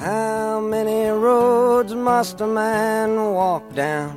[0.00, 4.12] How many roads must a man walk down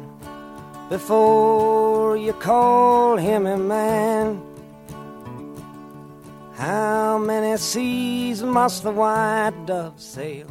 [0.92, 4.40] before you call him a man?
[6.56, 10.46] How many seas must the white dove sail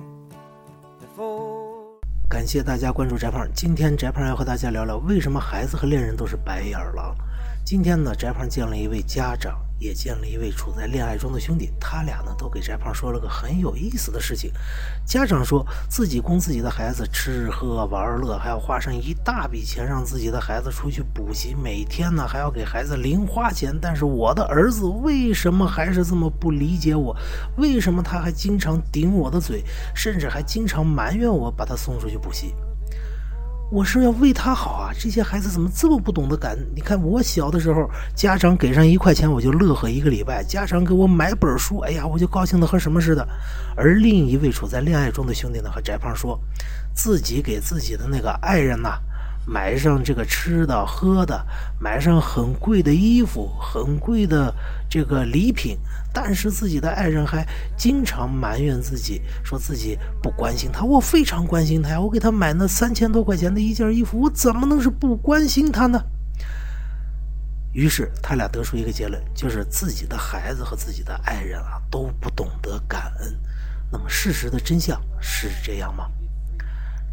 [0.98, 2.01] before?
[2.29, 3.47] 感谢大家关注翟胖。
[3.55, 7.15] 今天翟胖要和大家聊聊为什么孩子和恋人都是白眼狼。
[7.65, 9.57] 今天呢，翟胖见了一位家长。
[9.81, 14.53] 也见了一位处在恋爱中的兄弟，他俩呢都给翟胖说了个很有意思的事情。
[15.07, 23.77] 家长说自己供自己的孩子吃喝玩乐，还要花上一大笔钱让自己的孩子出去补习，每天呢还要给孩子零花钱。
[23.81, 27.17] 但是我的儿子为什么还是这么不理解我？
[27.57, 32.55] 为什么他还经常顶我的嘴，甚至还经常埋怨我把他送出去补习？
[33.70, 34.91] 我是要为他好啊！
[34.98, 36.67] 这些孩子怎么这么不懂得感恩？
[36.75, 43.25] 你看我小的时候，家长给上一块钱，我就乐呵一个礼拜；家长给我买本书，哎呀，我就高兴的和什么似的。
[43.77, 46.37] 而另一位处在恋爱中的兄弟呢，和翟胖说，
[46.93, 48.99] 自己给自己的那个爱人呐。
[49.51, 51.45] 买上这个吃的喝的，
[51.81, 54.55] 买上很贵的衣服，很贵的
[54.89, 55.77] 这个礼品，
[56.12, 57.45] 但是自己的爱人还
[57.77, 60.84] 经常埋怨自己，说自己不关心他。
[60.84, 66.01] 我非常关心他呀，我给他买那三千多块钱的一件衣服，我怎么能是不关心他呢？
[67.73, 73.37] 于是他俩得出一个结论，就是自己的孩子和自己的爱人啊都不懂得感恩。
[73.91, 76.09] 那么事实的真相是这样吗？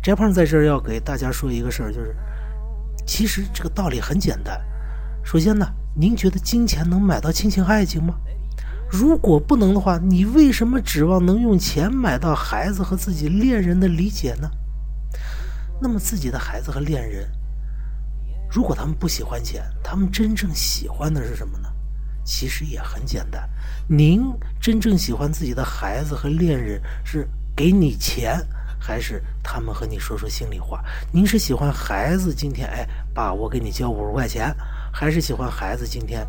[0.08, 2.16] 翟胖在这儿要给大家说一个事儿，就是。
[3.06, 4.58] 其实这个道理很简单。
[5.22, 8.16] 首先呢，您觉得金钱能买到亲情爱情吗？
[8.90, 14.50] 如果不能的话，你为什么指望能用钱买到孩子和自己恋人的理解呢？
[15.82, 17.30] 那么自己的孩子和恋人，
[18.50, 21.68] 如果他们不喜欢钱，他们真正喜欢的是什么呢？
[22.24, 23.50] 其实也很简单。
[23.90, 24.24] 您
[24.62, 28.40] 真正喜欢自己的孩子和恋人是给你钱。
[28.80, 30.84] 还是他们和你说说心里话。
[31.12, 34.56] 您是喜欢孩子今天哎，爸，我给你交五十块钱，
[34.92, 36.26] 还是喜欢孩子今天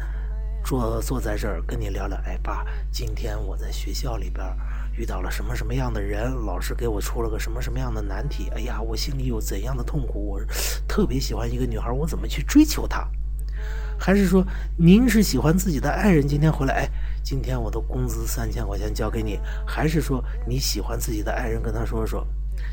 [0.65, 2.17] 坐坐在这儿跟你聊聊？
[2.25, 4.45] 哎，爸，今天我在学校里边
[4.93, 8.51] 遇到了什么什么样的人，老师给我出了个什么什么样的难题？
[8.55, 10.27] 哎呀，我心里有怎样的痛苦？
[10.27, 10.41] 我
[10.89, 13.09] 特别喜欢一个女孩，我怎么去追求她？
[14.01, 16.75] 还是说您是喜欢自己的爱人今天回来？
[16.75, 16.89] 哎，
[17.23, 19.41] 今天我的工资三千块钱交给你。
[19.67, 22.27] 还是说你喜欢自己的爱人跟他说说？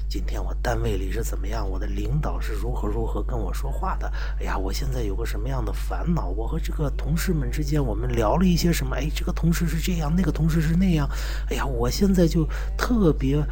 [0.07, 1.67] 今天我单位里是怎么样？
[1.69, 4.11] 我的领导是如何如何跟我说话的？
[4.39, 6.27] 哎呀，我现在有个什么样的烦恼？
[6.27, 8.95] 我和这个同事们之间，我们聊了一些什么？
[8.95, 11.09] 哎，这个同事是这样，那个同事是那样。
[11.49, 12.47] 哎呀，我现在就
[12.77, 13.43] 特别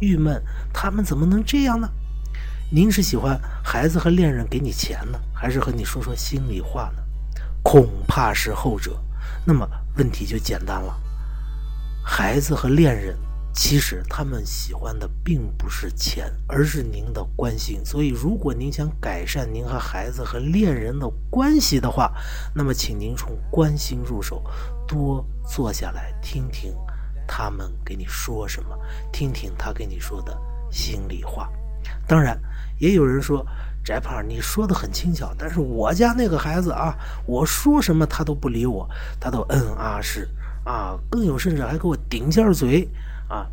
[0.00, 1.88] 郁闷，他们怎么能这样呢？
[2.70, 7.02] 您是喜欢孩子和恋人给你钱呢，还是和你说说心里话呢？
[7.62, 8.98] 恐怕是后者。
[9.44, 9.66] 那么
[9.96, 10.94] 问题就简单了，
[12.04, 13.16] 孩子和恋人。
[13.56, 17.82] 其实他们喜欢的并不是钱，而是您的关心。
[17.84, 22.12] 所以，如果您想改善您和孩子和恋人的关系的话，
[22.54, 24.44] 那么请您从关心入手，
[24.86, 26.74] 多坐下来听听
[27.26, 28.78] 他们给你说什么，
[29.10, 30.38] 听听他给你说的
[30.70, 31.50] 心里话。
[32.06, 32.38] 当然，
[32.78, 33.44] 也有人说，
[33.82, 38.86] 翟胖你说的很轻巧，但是我家那个孩子啊，我说什么他都不理我，
[39.18, 40.28] 他都嗯啊是
[40.62, 42.86] 啊，更有甚至还给我顶下嘴。
[43.28, 43.46] 啊，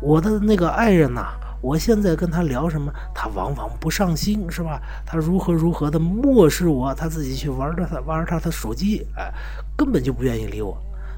[0.00, 4.80] 我的那个爱人呐，我现在跟他聊什么，他往往不上心，是吧？
[5.06, 9.32] 他如何如何的漠视我，他自己去玩他玩他的手机，哎，
[9.76, 10.76] 根本就不愿意理我。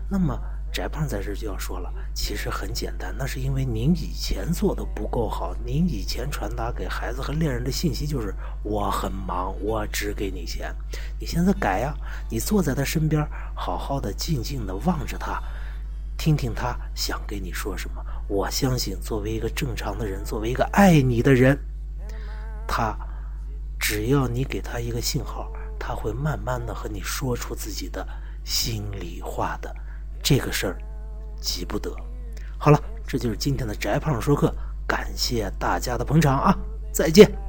[0.09, 0.39] 那么
[0.73, 8.33] 翟胖在这就要说了，其实很简单，那是因为您以前做的不够好，您以前传达给孩子和恋人的信息就是
[8.63, 10.73] 我很忙，我只给你钱。
[11.19, 11.95] 你现在改呀，
[12.31, 15.43] 你坐在他身边，好好的静静的望着他。
[16.17, 18.05] 听听他想跟你说什么。
[18.29, 21.59] 我相信，作为一个正常的人，作为一个爱你的人，
[22.67, 22.97] 他
[23.79, 28.07] 只要你给他一个信号，他会慢慢的和你说出自己的
[28.45, 29.75] 心里话的。
[30.23, 30.79] 这个事儿
[31.41, 31.95] 急不得。
[32.59, 34.53] 好了，这就是今天的翟胖说课，
[34.89, 36.59] 感谢大家的捧场啊！
[36.93, 37.47] 再见。